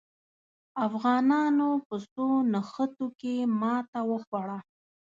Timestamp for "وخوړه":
4.09-4.59